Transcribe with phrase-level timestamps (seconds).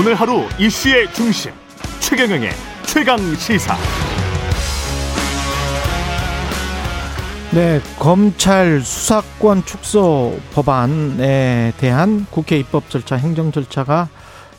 [0.00, 1.52] 오늘 하루 이슈의 중심
[2.00, 2.48] 최경영의
[2.86, 3.76] 최강 시사.
[7.52, 14.08] 네, 검찰 수사권 축소 법안에 대한 국회 입법 절차, 행정 절차가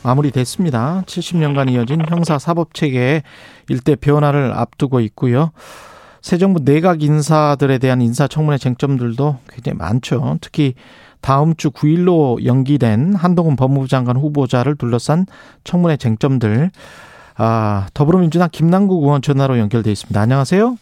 [0.04, 1.02] 마무리됐습니다.
[1.06, 3.24] 70년간 이어진 형사 사법 체계의
[3.68, 5.50] 일대 변화를 앞두고 있고요.
[6.20, 10.38] 새 정부 내각 인사들에 대한 인사 청문회 쟁점들도 굉장히 많죠.
[10.40, 10.74] 특히
[11.22, 15.24] 다음 주 9일로 연기된 한동훈 법무부 장관 후보자를 둘러싼
[15.64, 16.70] 청문회 쟁점들.
[17.38, 20.20] 아, 더불어민주당 김남국 의원 전화로 연결돼 있습니다.
[20.20, 20.76] 안녕하세요.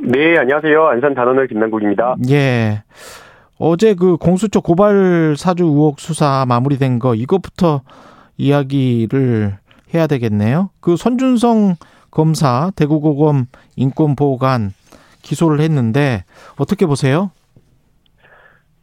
[0.00, 0.88] 네, 안녕하세요.
[0.88, 2.16] 안산 단원을 김남국입니다.
[2.30, 2.82] 예.
[3.58, 7.82] 어제 그 공수처 고발 사주 의혹 수사 마무리된 거 이것부터
[8.36, 9.56] 이야기를
[9.94, 10.70] 해야 되겠네요.
[10.80, 11.76] 그 손준성
[12.10, 14.72] 검사 대구고검 인권보호관
[15.22, 16.24] 기소를 했는데
[16.56, 17.30] 어떻게 보세요?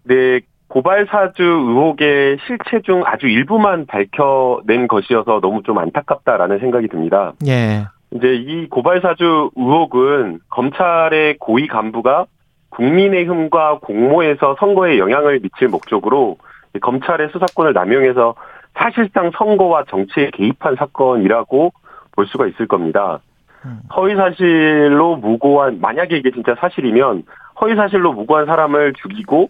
[0.04, 0.40] 네,
[0.70, 7.34] 고발 사주 의혹의 실체 중 아주 일부만 밝혀낸 것이어서 너무 좀 안타깝다라는 생각이 듭니다.
[7.48, 7.86] 예.
[8.12, 12.26] 이제 이 고발 사주 의혹은 검찰의 고위 간부가
[12.70, 16.38] 국민의힘과 공모해서 선거에 영향을 미칠 목적으로
[16.80, 18.36] 검찰의 수사권을 남용해서
[18.76, 21.74] 사실상 선거와 정치에 개입한 사건이라고
[22.12, 23.20] 볼 수가 있을 겁니다.
[23.96, 27.24] 허위 사실로 무고한 만약에 이게 진짜 사실이면
[27.60, 29.50] 허위 사실로 무고한 사람을 죽이고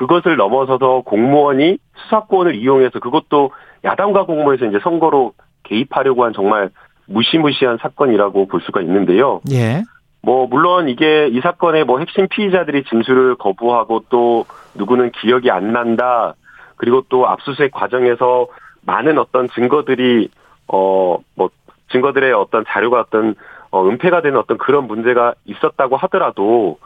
[0.00, 3.50] 그것을 넘어서서 공무원이 수사권을 이용해서 그것도
[3.84, 5.34] 야당과 공모해서 이제 선거로
[5.64, 6.70] 개입하려고 한 정말
[7.04, 9.42] 무시무시한 사건이라고 볼 수가 있는데요.
[9.52, 9.82] 예.
[10.22, 16.34] 뭐 물론 이게 이 사건의 뭐 핵심 피의자들이 진술을 거부하고 또 누구는 기억이 안 난다.
[16.76, 18.46] 그리고 또 압수수색 과정에서
[18.86, 20.30] 많은 어떤 증거들이
[20.66, 21.50] 어 뭐
[21.92, 23.34] 증거들의 어떤 자료가 어떤
[23.70, 26.78] 어 은폐가 되는 어떤 그런 문제가 있었다고 하더라도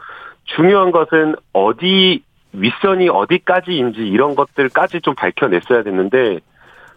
[0.57, 2.25] 중요한 것은 어디
[2.55, 6.39] 윗선이 어디까지인지 이런 것들까지 좀 밝혀냈어야 됐는데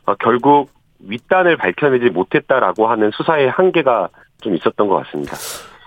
[0.06, 0.70] 어, 결국
[1.00, 4.10] 윗단을 밝혀내지 못했다라고 하는 수사의 한계가
[4.42, 5.36] 좀 있었던 것 같습니다.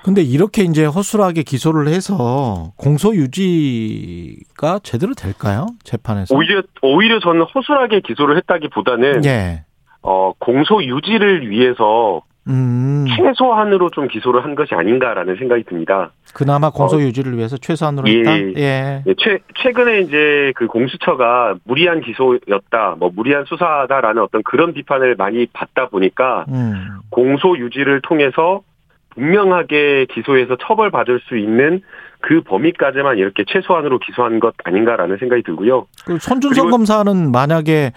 [0.03, 5.66] 근데 이렇게 이제 허술하게 기소를 해서 공소 유지가 제대로 될까요?
[5.84, 6.34] 재판에서?
[6.34, 9.64] 오히려 오히려 저는 허술하게 기소를 했다기보다는 예.
[10.03, 13.06] 어 공소 유지를 위해서 음.
[13.16, 16.10] 최소한으로 좀 기소를 한 것이 아닌가라는 생각이 듭니다.
[16.34, 18.38] 그나마 공소 어, 유지를 위해서 최소한으로 예, 했다.
[18.38, 18.52] 예.
[18.56, 19.02] 예.
[19.06, 25.46] 예, 최, 최근에 이제 그 공수처가 무리한 기소였다, 뭐 무리한 수사다라는 어떤 그런 비판을 많이
[25.52, 26.98] 받다 보니까 음.
[27.10, 28.62] 공소 유지를 통해서
[29.10, 31.82] 분명하게 기소해서 처벌받을 수 있는
[32.20, 35.86] 그 범위까지만 이렇게 최소한으로 기소한 것 아닌가라는 생각이 들고요.
[36.04, 37.92] 그 손준성 검사는 만약에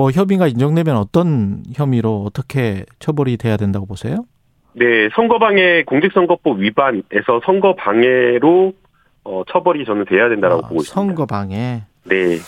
[0.00, 4.24] 뭐 혐의가 인정되면 어떤 혐의로 어떻게 처벌이 돼야 된다고 보세요?
[4.72, 8.72] 네, 선거방해 공직선거법 위반에서 선거방해로
[9.24, 10.94] 어, 처벌이 저는 돼야 된다고 아, 보고 있습니다.
[10.94, 11.82] 선거 방해.
[12.04, 12.38] 네,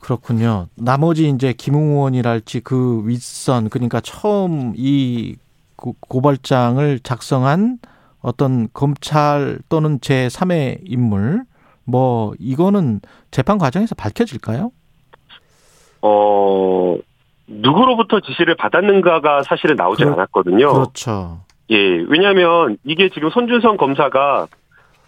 [0.00, 0.68] 그렇군요.
[0.74, 5.36] 나머지 이제 김웅원이랄지 그 윗선 그러니까 처음 이
[5.76, 7.76] 고- 고발장을 작성한
[8.22, 11.42] 어떤 검찰 또는 제 3의 인물
[11.84, 14.72] 뭐 이거는 재판 과정에서 밝혀질까요?
[16.06, 16.96] 어
[17.46, 20.70] 누구로부터 지시를 받았는가가 사실은 나오지 그렇- 않았거든요.
[20.72, 21.40] 그렇죠.
[21.70, 21.76] 예,
[22.08, 24.46] 왜냐하면 이게 지금 손준성 검사가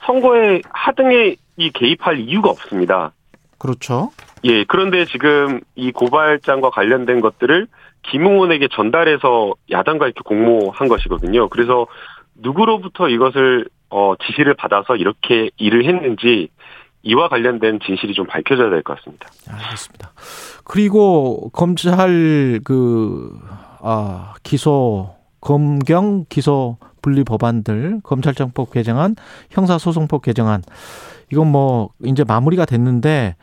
[0.06, 3.12] 선거에 하등에 이 개입할 이유가 없습니다.
[3.58, 4.10] 그렇죠.
[4.44, 7.66] 예, 그런데 지금 이 고발장과 관련된 것들을
[8.10, 11.48] 김웅원에게 전달해서 야당과 이렇게 공모한 것이거든요.
[11.48, 11.86] 그래서
[12.36, 16.48] 누구로부터 이것을 어, 지시를 받아서 이렇게 일을 했는지
[17.06, 19.28] 이와 관련된 진실이 좀 밝혀져야 될 것 같습니다.
[19.48, 20.10] 알겠습니다.
[20.64, 23.30] 그리고 검찰 그,
[23.80, 29.14] 아, 기소, 검경 기소 분리 법안들, 검찰청법 개정안,
[29.50, 30.62] 형사소송법 개정안,
[31.32, 33.36] 이건 뭐, 이제 마무리가 됐는데,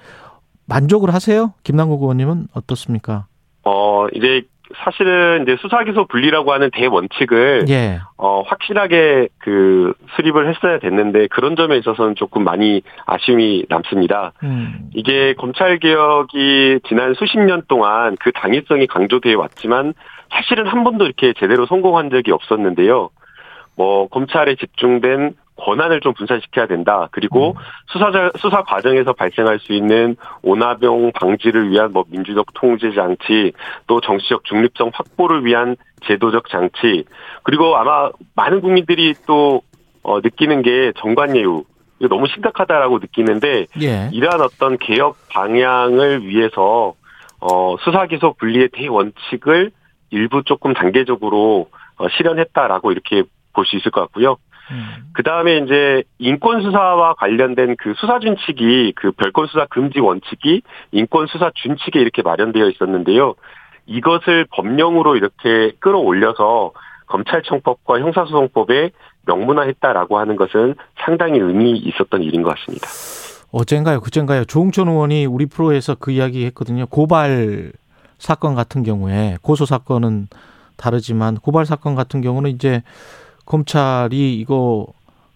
[0.66, 1.53] 만족을 하세요?
[1.63, 3.28] 김남국 의원님은 어떻습니까?
[3.63, 4.44] 어, 이제
[4.78, 8.00] 사실은 이제 수사기소 분리라고 하는 대원칙을 예.
[8.18, 14.34] 어, 확실하게 그 수립을 했어야 됐는데 그런 점에 있어서는 조금 많이 아쉬움이 남습니다.
[14.44, 19.94] 음, 이게 검찰 개혁이 지난 수십 년 동안 그 당위성이 강조되어 왔지만
[20.31, 23.10] 사실은 한 번도 이렇게 제대로 성공한 적이 없었는데요.
[23.76, 27.08] 뭐 검찰에 집중된 권한을 좀 분산시켜야 된다.
[27.12, 27.56] 그리고
[27.88, 33.54] 수사 수사 과정에서 발생할 수 있는 오나병 방지를 위한 뭐 민주적 통제 장치,
[33.88, 37.06] 또 정치적 중립성 확보를 위한 제도적 장치,
[37.44, 39.62] 그리고 아마 많은 국민들이 또
[40.02, 41.64] 어, 느끼는 게 정관예우
[42.00, 44.10] 이거 너무 심각하다라고 느끼는데 예.
[44.12, 46.96] 이러한 어떤 개혁 방향을 위해서
[47.40, 49.72] 어, 수사기소 분리의 대원칙을
[50.10, 53.24] 일부 조금 단계적으로 어, 실현했다라고 이렇게
[53.54, 54.38] 볼 수 있을 것 같고요.
[54.71, 60.62] 음, 그 다음에 이제 인권 수사와 관련된 그 수사 준칙이 그 별건 수사 금지 원칙이
[60.92, 63.36] 인권 수사 준칙에 이렇게 마련되어 있었는데요.
[63.86, 66.71] 이것을 법령으로 이렇게 끌어올려서
[67.07, 68.92] 검찰청법과 형사소송법에
[69.25, 72.88] 명문화했다라고 하는 것은 상당히 의미 있었던 일인 것 같습니다.
[73.51, 74.45] 어젠가요, 그젠가요.
[74.45, 76.88] 조홍천 의원이 우리 프로에서 그 이야기 했거든요.
[76.88, 77.71] 고발
[78.18, 80.27] 사건 같은 경우에 고소 사건은
[80.75, 82.81] 다르지만 고발 사건 같은 경우는 이제
[83.45, 84.88] 검찰이 이거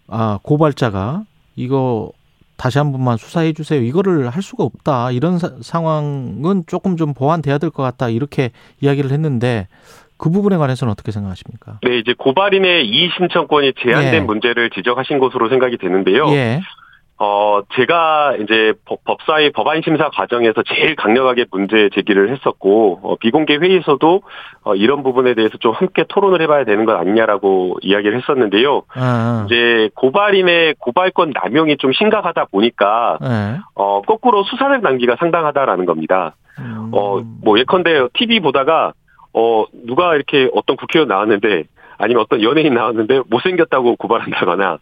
[0.08, 1.22] 아 고발자가
[1.56, 2.10] 이거
[2.56, 3.80] 다시 한 번만 수사해 주세요.
[3.80, 5.12] 이거를 할 수가 없다.
[5.12, 8.08] 이런 사, 상황은 조금 좀 보완돼야 될 것 같다.
[8.08, 8.50] 이렇게
[8.80, 9.68] 이야기를 했는데
[10.16, 11.78] 그 부분에 관해서는 어떻게 생각하십니까?
[11.82, 14.20] 네, 이제 고발인의 이의 신청권이 제한된 예.
[14.20, 16.26] 문제를 지적하신 것으로 생각이 되는데요.
[16.30, 16.60] 예.
[17.20, 23.56] 어, 제가 이제 법, 사위 법안 심사 과정에서 제일 강력하게 문제 제기를 했었고, 어, 비공개
[23.56, 24.22] 회의에서도
[24.62, 28.82] 어, 이런 부분에 대해서 좀 함께 토론을 해봐야 되는 것 아니냐라고 이야기를 했었는데요.
[28.94, 29.46] 아.
[29.46, 33.58] 이제 고발인의 고발권 남용이 좀 심각하다 보니까, 네.
[33.74, 36.36] 어, 거꾸로 수사력 낭비가 상당하다라는 겁니다.
[36.60, 36.90] 음.
[36.92, 38.92] 어, 뭐 예컨대 TV 보다가,
[39.34, 41.64] 어, 누가 이렇게 어떤 국회의원 나왔는데,
[41.98, 44.78] 아니면 어떤 연예인 나왔는데 못생겼다고 고발한다거나,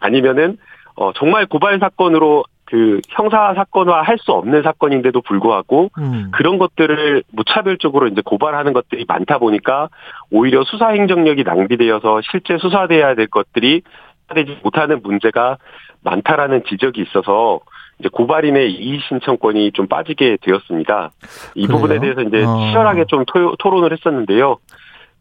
[0.00, 0.56] 아니면은
[0.96, 6.30] 어, 정말 고발 사건으로 그 형사 사건화 할 수 없는 사건인데도 불구하고 음.
[6.32, 9.88] 그런 것들을 무차별적으로 이제 고발하는 것들이 많다 보니까
[10.30, 13.82] 오히려 수사 행정력이 낭비되어서 실제 수사돼야 될 것들이
[14.34, 15.58] 되지 못하는 문제가
[16.02, 17.60] 많다라는 지적이 있어서
[17.98, 21.10] 이제 고발인의 이의 신청권이 좀 빠지게 되었습니다.
[21.54, 21.76] 이 그래요?
[21.80, 22.56] 부분에 대해서 이제 어.
[22.70, 24.56] 치열하게 좀 토, 론을 했었는데요.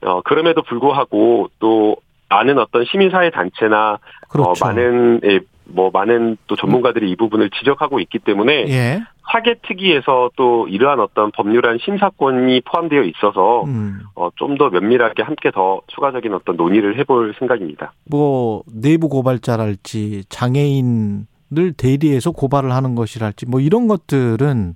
[0.05, 1.97] 어, 그럼에도 불구하고 또
[2.29, 3.97] 많은 어떤 시민사회 단체나 어,
[4.29, 4.65] 그렇죠.
[4.65, 5.39] 어, 많은 예,
[5.73, 9.01] 뭐 많은 또 전문가들이 이 부분을 지적하고 있기 때문에 예.
[9.31, 14.01] 사개특위에서 또 이러한 어떤 법률안 심사권이 포함되어 있어서 음.
[14.15, 17.93] 어, 좀 더 면밀하게 함께 더 추가적인 어떤 논의를 해볼 생각입니다.
[18.09, 24.75] 뭐 내부 고발자랄지 장애인을 대리해서 고발을 하는 것이랄지 뭐 이런 것들은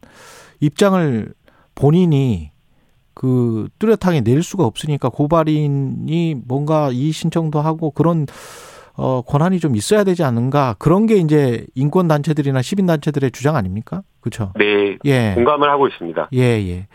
[0.61, 1.31] 입장을
[1.75, 2.51] 본인이
[3.13, 8.25] 그 뚜렷하게 낼 수가 없으니까 고발인이 뭔가 이 신청도 하고 그런
[8.97, 14.01] 어, 권한이 좀 있어야 되지 않는가 그런 게 이제 인권 단체들이나 시민 단체들의 주장 아닙니까?
[14.21, 14.51] 그렇죠?
[14.57, 14.97] 네.
[15.05, 15.33] 예.
[15.35, 16.29] 공감을 하고 있습니다.
[16.33, 16.87] 예, 예.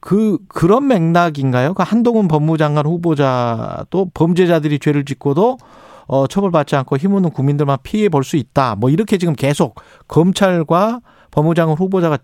[0.00, 1.74] 그 그런 맥락인가요?
[1.74, 5.58] 그 한동훈 법무장관 후보자도 범죄자들이 죄를 짓고도
[6.06, 8.74] 어, 처벌받지 않고 힘없는 국민들만 피해 볼 수 있다.
[8.76, 9.74] 뭐 이렇게 지금 계속
[10.08, 11.00] 검찰과
[11.30, 12.18] 법무장관 후보자가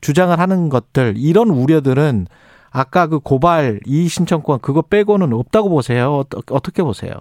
[0.00, 2.26] 주장을 하는 것들 이런 우려들은
[2.70, 6.24] 아까 그 고발 이의 신청권 그거 빼고는 없다고 보세요.
[6.50, 7.12] 어떻게 보세요?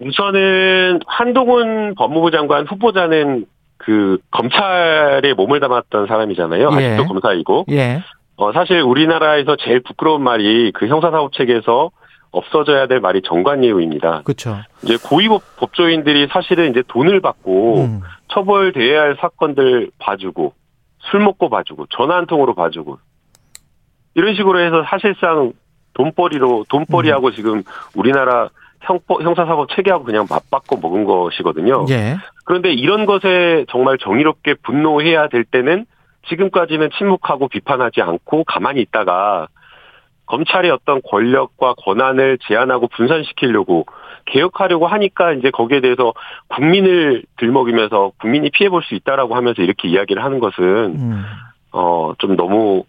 [0.00, 3.46] 우선은 한동훈 법무부 장관 후보자는
[3.76, 6.70] 그 검찰에 몸을 담았던 사람이잖아요.
[6.72, 6.74] 예.
[6.74, 7.66] 아직도 검사이고.
[7.70, 8.02] 예.
[8.36, 11.90] 어, 사실 우리나라에서 제일 부끄러운 말이 그 형사사법 체계에서
[12.30, 14.22] 없어져야 될 말이 정관예우입니다.
[14.24, 14.58] 그렇죠.
[14.82, 18.00] 이제 고위법 법조인들이 사실은 이제 돈을 받고 음.
[18.28, 20.52] 처벌돼야 할 사건들 봐주고
[21.10, 22.98] 술 먹고 봐주고 전화 한 통으로 봐주고
[24.14, 25.52] 이런 식으로 해서 사실상
[25.94, 27.32] 돈벌이로 돈벌이하고 음.
[27.32, 27.62] 지금
[27.96, 28.50] 우리나라
[28.80, 31.86] 형법, 형사사법 체계하고 그냥 맞바꿔 먹은 것이거든요.
[31.90, 32.16] 예.
[32.44, 35.86] 그런데 이런 것에 정말 정의롭게 분노해야 될 때는
[36.28, 39.48] 지금까지는 침묵하고 비판하지 않고 가만히 있다가
[40.26, 43.86] 검찰의 어떤 권력과 권한을 제한하고 분산시키려고
[44.26, 46.12] 개혁하려고 하니까 이제 거기에 대해서
[46.48, 50.64] 국민을 들먹이면서 국민이 피해 볼 수 있다라고 하면서 이렇게 이야기를 하는 것은
[50.96, 51.24] 음.
[51.70, 52.84] 어좀 너무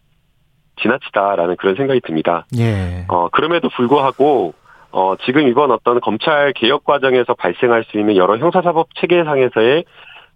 [0.81, 2.45] 지나치다라는 그런 생각이 듭니다.
[2.57, 3.05] 예.
[3.07, 4.53] 어 그럼에도 불구하고
[4.91, 9.85] 어, 지금 이번 어떤 검찰 개혁 과정에서 발생할 수 있는 여러 형사사법 체계상에서의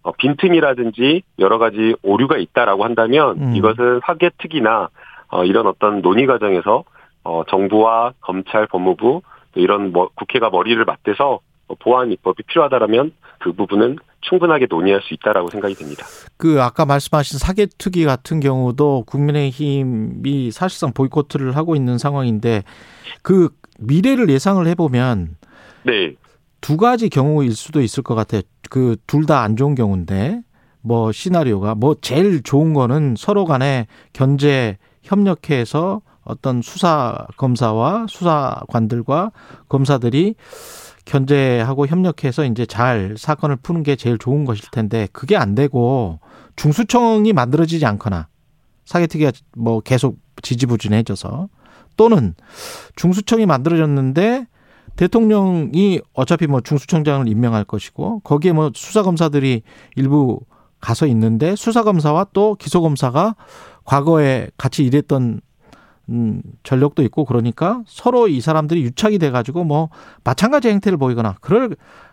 [0.02, 3.56] 어, 빈틈이라든지 여러 가지 오류가 있다라고 한다면 음.
[3.56, 4.88] 이것은 사개특위나
[5.28, 6.84] 어, 이런 어떤 논의 과정에서
[7.24, 9.22] 어, 정부와 검찰, 법무부
[9.54, 11.40] 이런 뭐 국회가 머리를 맞대서
[11.80, 16.06] 보완 입법이 필요하다라면 그 부분은 충분하게 논의할 수 있다라고 생각이 됩니다.
[16.36, 22.62] 그 아까 말씀하신 사개특위 같은 경우도 국민의힘이 사실상 보이콧을 하고 있는 상황인데
[23.22, 25.36] 그 미래를 예상을 해보면
[25.84, 26.14] 네.
[26.60, 28.42] 두 가지 경우일 수도 있을 것 같아요.
[28.70, 30.40] 그 둘 다 안 좋은 경우인데
[30.80, 39.32] 뭐 시나리오가 뭐 제일 좋은 거는 서로 간에 견제 협력해서 어떤 수사 검사와 수사관들과
[39.68, 40.34] 검사들이
[41.04, 46.18] 견제하고 협력해서 이제 잘 사건을 푸는 게 제일 좋은 것일 텐데 그게 안 되고
[46.56, 48.28] 중수청이 만들어지지 않거나
[48.86, 51.48] 사개특위가 뭐 계속 지지부진해져서
[51.96, 52.34] 또는
[52.96, 54.46] 중수청이 만들어졌는데
[54.96, 59.62] 대통령이 어차피 뭐 중수청장을 임명할 것이고 거기에 뭐 수사검사들이
[59.96, 60.40] 일부
[60.80, 63.34] 가서 있는데 수사검사와 또 기소검사가
[63.84, 65.40] 과거에 같이 일했던
[66.10, 69.88] 음, 전력도 있고 그러니까 서로 이 사람들이 유착이 돼가지고 뭐
[70.22, 71.70] 마찬가지 행태를 보이거나 그럴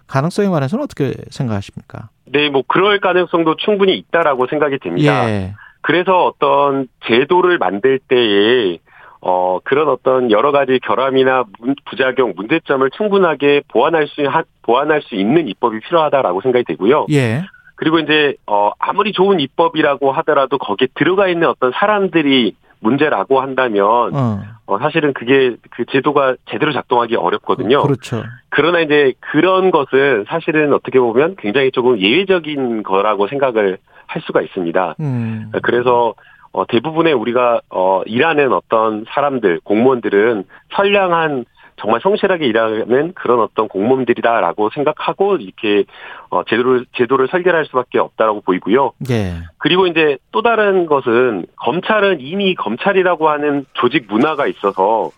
[0.07, 2.09] 가능성에 관해서는 어떻게 생각하십니까?
[2.25, 5.29] 네, 뭐 그럴 가능성도 충분히 있다라고 생각이 됩니다.
[5.29, 5.53] 예.
[5.81, 8.77] 그래서 어떤 제도를 만들 때에
[9.21, 15.15] 어, 그런 어떤 여러 가지 결함이나 문, 부작용, 문제점을 충분하게 보완할 수, 하, 보완할 수
[15.15, 17.05] 있는 입법이 필요하다라고 생각이 되고요.
[17.11, 17.43] 예.
[17.75, 23.85] 그리고 이제, 어, 아무리 좋은 입법이라고 하더라도 거기에 들어가 있는 어떤 사람들이 문제라고 한다면,
[24.15, 24.41] 어.
[24.65, 27.83] 어, 사실은 그게 그 제도가 제대로 작동하기 어렵거든요.
[27.83, 28.23] 그렇죠.
[28.49, 34.95] 그러나 이제 그런 것은 사실은 어떻게 보면 굉장히 조금 예외적인 거라고 생각을 할 수가 있습니다.
[34.99, 35.51] 음.
[35.61, 36.15] 그래서
[36.53, 41.45] 어, 대부분의 우리가 어, 일하는 어떤 사람들, 공무원들은 선량한
[41.77, 45.85] 정말 성실하게 일하는 그런 어떤 공무원들이다라고 생각하고 이렇게
[46.29, 48.91] 어, 제도를 제도를 설계할 수밖에 없다라고 보이고요.
[49.09, 49.33] 예.
[49.57, 55.09] 그리고 이제 또 다른 것은 검찰은 이미 검찰이라고 하는 조직 문화가 있어서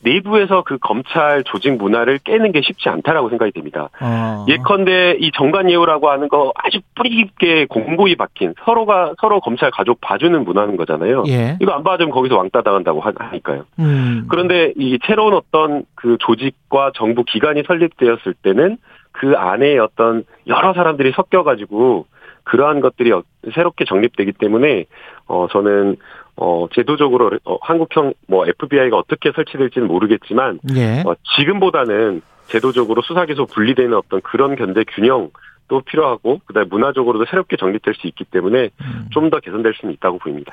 [0.00, 3.88] 내부에서 그 검찰 조직 문화를 깨는 게 쉽지 않다라고 생각이 됩니다.
[4.00, 4.44] 어.
[4.48, 10.44] 예컨대 이 정관예우라고 하는 거 아주 뿌리 깊게 공고히 박힌 서로가 서로 검찰 가족 봐주는
[10.44, 11.24] 문화는 거잖아요.
[11.28, 11.56] 예.
[11.60, 13.64] 이거 안 봐주면 거기서 왕따 당한다고 하니까요.
[13.78, 14.26] 음.
[14.28, 18.76] 그런데 이 새로운 어떤 그 조직과 정부 기관이 설립되었을 때는
[19.12, 22.06] 그 안에 어떤 여러 사람들이 섞여가지고
[22.44, 23.22] 그러한 것들이 어-
[23.54, 24.84] 새롭게 정립되기 때문에
[25.26, 25.96] 어 저는
[26.36, 31.02] 어 제도적으로 어, 한국형 뭐 FBI가 어떻게 설치될지는 모르겠지만 예.
[31.06, 38.06] 어, 지금보다는 제도적으로 수사기소 분리되는 어떤 그런 견제 균형도 필요하고 그다음에 문화적으로도 새롭게 정립될 수
[38.06, 39.08] 있기 때문에 음.
[39.10, 40.52] 좀더 개선될 수는 있다고 보입니다.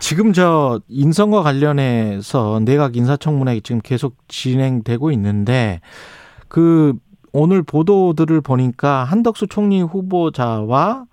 [0.00, 5.80] 지금 저 인선과 관련해서 내각 인사청문회 지금 계속 진행되고 있는데
[6.48, 6.94] 그
[7.32, 11.04] 오늘 보도들을 보니까 한덕수 총리 후보자와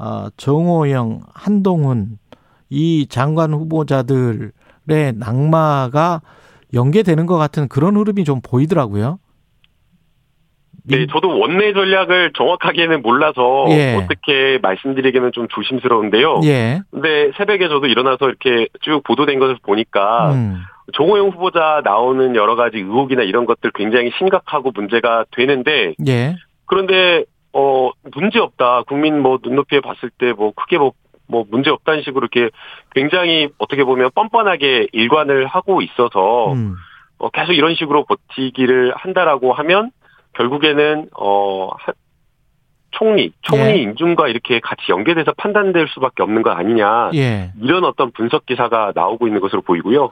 [0.00, 2.18] 아, 정호영, 한동훈
[2.70, 4.50] 이 장관 후보자들의
[5.14, 6.20] 낙마가
[6.74, 9.18] 연계되는 것 같은 그런 흐름이 좀 보이더라고요.
[10.84, 13.94] 네, 저도 원내 전략을 정확하게는 몰라서 예.
[13.96, 16.40] 어떻게 말씀드리기는 좀 조심스러운데요.
[16.44, 16.80] 예.
[16.90, 20.62] 근데 새벽에 저도 일어나서 이렇게 쭉 보도된 것을 보니까 음.
[20.94, 26.36] 정호영 후보자 나오는 여러 가지 의혹이나 이런 것들 굉장히 심각하고 문제가 되는데 예.
[26.64, 30.92] 그런데 어 문제 없다 국민 뭐 눈높이에 봤을 때 뭐 크게 뭐
[31.28, 32.50] 뭐 문제 없다는 식으로 이렇게
[32.94, 36.74] 굉장히 어떻게 보면 뻔뻔하게 일관을 하고 있어서 음.
[37.18, 39.90] 어, 계속 이런 식으로 버티기를 한다라고 하면
[40.34, 41.92] 결국에는 어 하-
[42.90, 43.76] 총리 총리 예.
[43.76, 47.52] 임준과 이렇게 같이 연계돼서 판단될 수밖에 없는 거 아니냐 예.
[47.60, 50.10] 이런 어떤 분석 기사가 나오고 있는 것으로 보이고요.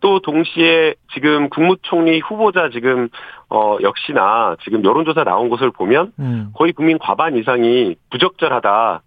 [0.00, 3.08] 또 동시에 지금 국무총리 후보자 지금
[3.50, 6.50] 어 역시나 지금 여론조사 나온 것을 보면 음.
[6.54, 9.02] 거의 국민 과반 이상이 부적절하다.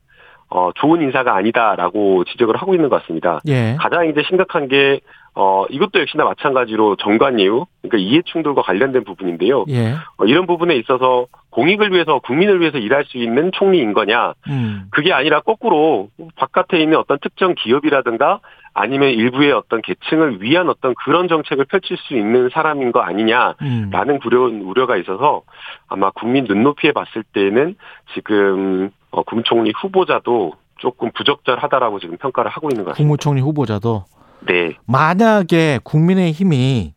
[0.50, 3.40] 어 좋은 인사가 아니다라고 지적을 하고 있는 것 같습니다.
[3.48, 3.76] 예.
[3.80, 5.02] 가장 이제 심각한 게
[5.40, 9.66] 어, 이것도 역시나 마찬가지로 정관예우, 그러니까 이해충돌과 관련된 부분인데요.
[9.70, 9.94] 예.
[10.18, 14.34] 어, 이런 부분에 있어서 공익을 위해서, 국민을 위해서 일할 수 있는 총리인 거냐.
[14.50, 14.86] 음.
[14.90, 18.40] 그게 아니라 거꾸로 바깥에 있는 어떤 특정 기업이라든가
[18.74, 24.20] 아니면 일부의 어떤 계층을 위한 어떤 그런 정책을 펼칠 수 있는 사람인 거 아니냐라는 음.
[24.22, 25.44] 두려운 우려가 있어서
[25.88, 27.76] 아마 국민 눈높이에 봤을 때는
[28.16, 32.98] 지금 어, 국무총리 후보자도 조금 부적절하다라고 지금 평가를 하고 있는 것 같습니다.
[32.98, 34.06] 국무총리 후보자도
[34.48, 34.76] 네.
[34.86, 36.94] 만약에 국민의 힘이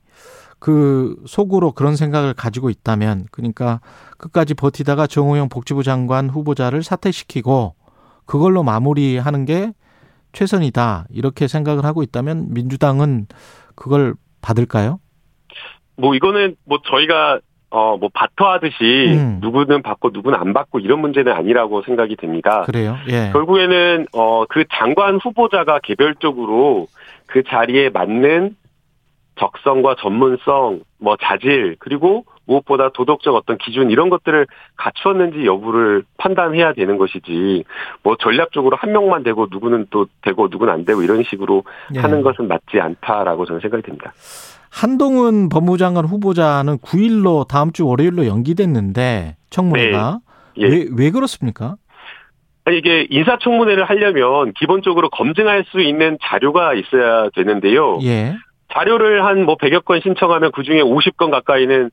[0.59, 3.81] 그 속으로 그런 생각을 가지고 있다면 그러니까
[4.19, 7.75] 끝까지 버티다가 정호영 복지부 장관 후보자를 사퇴시키고
[8.27, 9.73] 그걸로 마무리하는 게
[10.33, 13.27] 최선이다 이렇게 생각을 하고 있다면 민주당은
[13.75, 15.01] 그걸 받을까요?
[15.97, 17.41] 뭐 이거는 뭐 저희가
[17.71, 18.75] 어 뭐 바터하듯이
[19.17, 19.39] 음.
[19.41, 22.63] 누구는 받고 누구는 안 받고 이런 문제는 아니라고 생각이 됩니다.
[22.67, 22.97] 그래요.
[23.09, 23.31] 예.
[23.33, 26.87] 결국에는 어 그 장관 후보자가 개별적으로
[27.27, 28.57] 그 자리에 맞는
[29.39, 34.47] 적성과 전문성, 뭐 자질 그리고 무엇보다 도덕적 어떤 기준 이런 것들을
[34.77, 37.65] 갖추었는지 여부를 판단해야 되는 것이지
[38.03, 42.01] 뭐 전략적으로 한 명만 되고 누구는 또 되고 누구는 안 되고 이런 식으로 예.
[42.01, 44.13] 하는 것은 맞지 않다라고 저는 생각이 됩니다.
[44.71, 50.21] 한동훈 법무장관 후보자는 9일로 다음 주 월요일로 연기됐는데 청문회가
[50.59, 50.67] 예.
[50.67, 51.77] 왜, 왜 그렇습니까?
[52.71, 57.99] 이게 인사청문회를 하려면 기본적으로 검증할 수 있는 자료가 있어야 되는데요.
[58.03, 58.37] 예.
[58.73, 61.91] 자료를 한 뭐 100여 건 신청하면 그 중에 50건 가까이는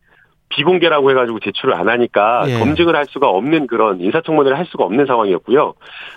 [0.50, 2.60] 비공개라고 해가지고 제출을 안 하니까 예.
[2.60, 5.74] 검증을 할 수가 없는 그런 인사청문회를 할 수가 없는 상황이었고요.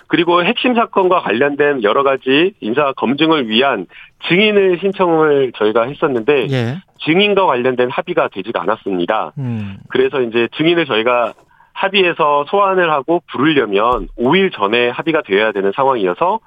[0.07, 3.87] 그리고 핵심 사건과 관련된 여러 가지 인사 검증을 위한
[4.29, 6.77] 증인을 신청을 저희가 했었는데 예.
[7.05, 9.33] 증인과 관련된 합의가 되지가 않았습니다.
[9.37, 9.77] 음.
[9.89, 11.33] 그래서 이제 증인을 저희가
[11.73, 16.39] 합의해서 소환을 하고 부르려면 5일 전에 합의가 되어야 되는 상황이어서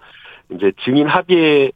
[0.51, 1.73] 이제 증인 합의에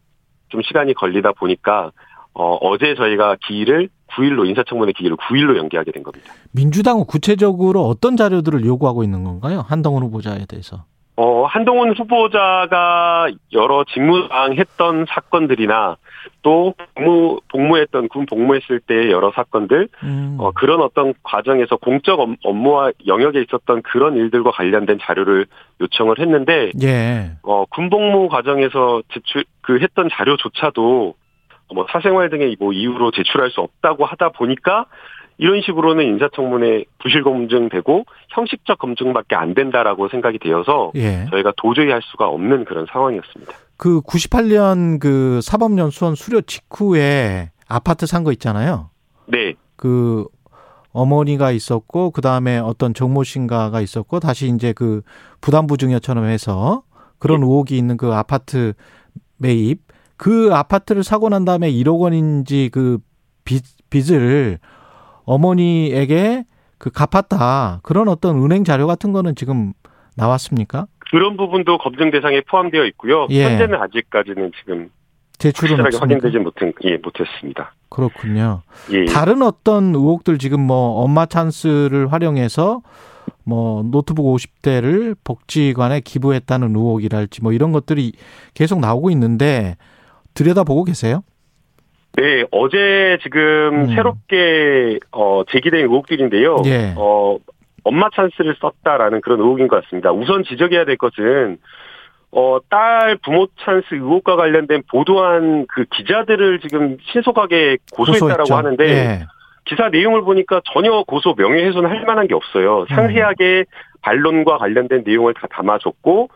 [0.48, 1.90] 좀 시간이 걸리다 보니까
[2.34, 3.88] 어, 어제 저희가 기일을
[4.18, 6.32] 9일로 인사청문회 기일을 9일로 연기하게 된 겁니다.
[6.52, 9.64] 민주당은 구체적으로 어떤 자료들을 요구하고 있는 건가요?
[9.68, 10.84] 한동훈 후보자에 대해서.
[11.16, 15.96] 어, 한동훈 후보자가 여러 직무상 했던 사건들이나
[16.42, 20.37] 또 복무, 복무했던, 군 복무했을 때 여러 사건들, 음.
[20.38, 25.46] 어, 그런 어떤 과정에서 공적 업- 업무와 영역에 있었던 그런 일들과 관련된 자료를
[25.80, 27.32] 요청을 했는데, 예.
[27.42, 31.14] 어, 군 복무 과정에서 제출, 그 했던 자료조차도
[31.75, 34.87] 뭐 사생활 등의 뭐 이유로 제출할 수 없다고 하다 보니까
[35.38, 41.26] 이런 식으로는 인사청문회 부실 검증되고 형식적 검증밖에 안 된다라고 생각이 되어서 예.
[41.30, 43.52] 저희가 도저히 할 수가 없는 그런 상황이었습니다.
[43.76, 48.90] 그 98년 그 사법연수원 수료 직후에 아파트 산 거 있잖아요.
[49.26, 50.26] 네, 그
[50.92, 55.02] 어머니가 있었고 그 다음에 어떤 정모 씨인가가 있었고 다시 이제 그
[55.40, 56.82] 부담부 증여처럼 해서
[57.20, 58.72] 그런 의혹이 있는 그 아파트
[59.37, 59.80] 매입
[60.18, 62.98] 그 아파트를 사고 난 다음에 1억 원인지 그
[63.44, 64.58] 빚, 빚을
[65.25, 66.44] 어머니에게
[66.76, 69.72] 그 갚았다 그런 어떤 은행 자료 같은 거는 지금
[70.16, 70.87] 나왔습니까?
[71.10, 73.26] 그런 부분도 검증 대상에 포함되어 있고요.
[73.30, 73.44] 예.
[73.44, 74.90] 현재는 아직까지는 지금
[75.38, 75.84] 제출은?
[75.98, 77.72] 확인되지 못한 예 못했습니다.
[77.88, 78.62] 그렇군요.
[78.92, 79.04] 예.
[79.06, 82.82] 다른 어떤 의혹들 지금 뭐 엄마 찬스를 활용해서
[83.44, 88.12] 뭐 노트북 50대를 복지관에 기부했다는 의혹이랄지 뭐 이런 것들이
[88.54, 89.76] 계속 나오고 있는데
[90.38, 91.23] 들여다보고 계세요?
[92.14, 93.40] 네, 어제 지금
[93.83, 93.87] 음.
[93.95, 96.62] 새롭게 어, 제기된 의혹들인데요.
[96.66, 96.95] 예.
[96.97, 97.38] 어,
[97.85, 100.12] 엄마 찬스를 썼다라는 그런 의혹인 것 같습니다.
[100.12, 101.59] 우선 지적해야 될 것은
[102.30, 108.54] 어, 딸 부모 찬스 의혹과 관련된 보도한 그 기자들을 지금 신속하게 고소했다라고 고소했죠.
[108.54, 109.26] 하는데 예.
[109.64, 112.87] 기사 내용을 보니까 전혀 고소 명예훼손 할 만한 게 없어요.
[112.88, 113.64] 상세하게
[114.00, 116.30] 반론과 관련된 내용을 다 담아줬고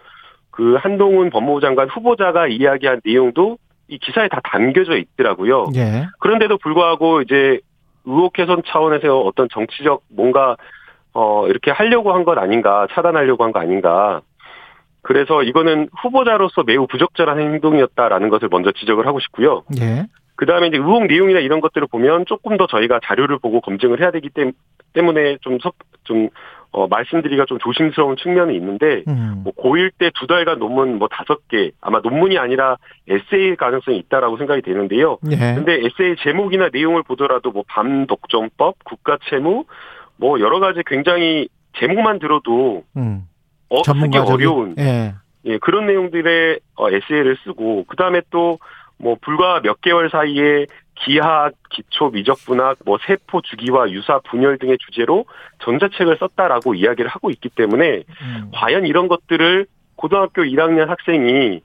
[0.51, 5.67] 그 한동훈 법무부 장관 후보자가 이야기한 내용도 이 기사에 다 담겨져 있더라고요.
[5.77, 6.07] 예.
[6.21, 7.61] 그런데도 불구하고 이제
[8.05, 10.57] 의혹 개선 차원에서 어떤 정치적 뭔가
[11.15, 14.23] 어 이렇게 하려고 한 것 아닌가 차단하려고 한 거 아닌가
[15.03, 19.63] 그래서 이거는 후보자로서 매우 부적절한 행동이었다라는 것을 먼저 지적을 하고 싶고요.
[19.81, 20.05] 예.
[20.37, 24.11] 그 다음에 이제 의혹 내용이나 이런 것들을 보면 조금 더 저희가 자료를 보고 검증을 해야
[24.11, 24.31] 되기
[24.95, 26.29] 때문에 좀, 섭, 좀,
[26.73, 29.43] 어, 말씀드리기가 좀 조심스러운 측면이 있는데, 음.
[29.45, 32.77] 뭐, 고1 때 두 달간 논문 뭐 다섯 개, 아마 논문이 아니라
[33.09, 35.19] 에세이 가능성이 있다라고 생각이 되는데요.
[35.31, 35.37] 예.
[35.37, 39.65] 근데 에세이 제목이나 내용을 보더라도 뭐, 반독점법, 국가채무,
[40.17, 43.29] 뭐, 여러 가지 굉장히 제목만 들어도, 음.
[43.69, 45.15] 어, 쓰기 어려운, 예.
[45.45, 48.59] 예, 그런 내용들의 어, 에세이를 쓰고 그 다음에 또
[49.03, 55.25] 뭐 불과 몇 개월 사이에 기하학, 기초 미적분학, 뭐 세포 주기와 유사 분열 등의 주제로
[55.65, 58.51] 전자책을 썼다라고 이야기를 하고 있기 때문에 음.
[58.55, 61.61] 과연 이런 것들을 고등학교 1학년 학생이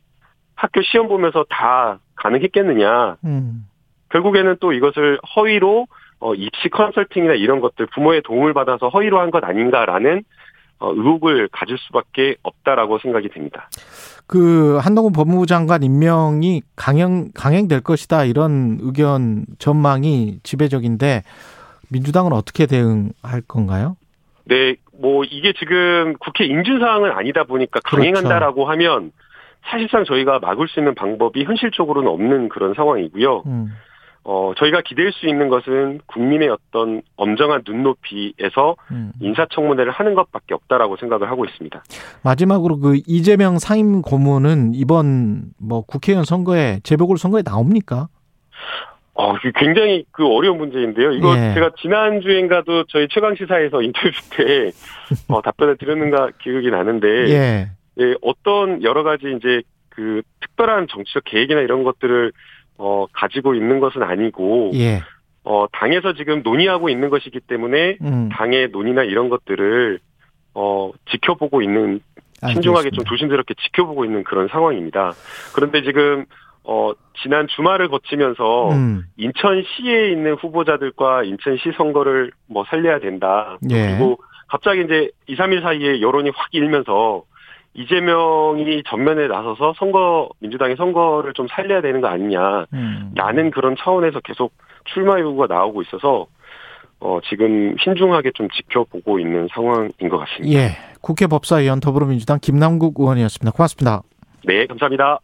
[0.56, 3.18] 학교 시험 보면서 다 가능했겠느냐.
[3.26, 3.68] 음.
[4.10, 5.88] 결국에는 또 이것을 허위로
[6.20, 10.24] 어, 입시 컨설팅이나 이런 것들 부모의 도움을 받아서 허위로 한 것 아닌가라는 어,
[10.80, 13.70] 의혹을 가질 수밖에 없다라고 생각이 됩니다.
[14.28, 21.24] 그 한동훈 법무부 장관 임명이 강행 강행될 것이다 이런 의견 전망이 지배적인데
[21.90, 23.96] 민주당은 어떻게 대응할 건가요?
[24.46, 27.98] 네, 뭐 이게 지금 국회 인준 사항은 아니다 보니까 그렇죠.
[27.98, 29.12] 강행한다라고 하면
[29.70, 33.44] 사실상 저희가 막을 수 있는 방법이 현실적으로는 없는 그런 상황이고요.
[33.46, 33.74] 음.
[34.30, 39.14] 어, 저희가 기댈 수 있는 것은 국민의 어떤 엄정한 눈높이에서 음.
[39.22, 41.82] 인사청문회를 하는 것밖에 없다라고 생각을 하고 있습니다.
[42.26, 48.10] 마지막으로 그 이재명 상임 고문은 이번 뭐 국회의원 선거에 재보궐 선거에 나옵니까?
[49.14, 51.14] 어, 굉장히 그 어려운 문제인데요.
[51.14, 51.54] 이거 예.
[51.54, 54.72] 제가 지난주엔가도 저희 최강 시사에서 인터뷰 때
[55.34, 57.72] 어, 답변을 드렸는가 기억이 나는데 예.
[58.02, 62.34] 예, 어떤 여러 가지 이제 그 특별한 정치적 계획이나 이런 것들을
[62.78, 65.02] 어, 가지고 있는 것은 아니고 예.
[65.44, 68.30] 어, 당에서 지금 논의하고 있는 것이기 때문에 음.
[68.30, 70.00] 당의 논의나 이런 것들을
[70.54, 72.02] 어, 지켜보고 있는
[72.40, 73.10] 신중하게 좀 알겠습니다.
[73.10, 75.14] 조심스럽게 지켜보고 있는 그런 상황입니다.
[75.56, 76.26] 그런데 지금
[76.64, 79.04] 어, 지난 주말을 거치면서 음.
[79.16, 83.58] 인천시에 있는 후보자들과 인천시 선거를 뭐 살려야 된다.
[83.72, 83.88] 예.
[83.88, 84.18] 그리고
[84.50, 87.24] 갑자기 이제 2, 3일 사이에 여론이 확 일면서
[87.78, 93.52] 이재명이 전면에 나서서 선거 민주당의 선거를 좀 살려야 되는 거 아니냐라는 음.
[93.54, 94.52] 그런 차원에서 계속
[94.86, 96.26] 출마 요구가 나오고 있어서
[97.00, 100.60] 어 지금 신중하게 좀 지켜보고 있는 상황인 것 같습니다.
[100.60, 100.70] 예.
[101.02, 103.56] 국회 법사위원 더불어민주당 김남국 의원이었습니다.
[103.56, 104.02] 고맙습니다.
[104.46, 105.20] 네, 감사합니다.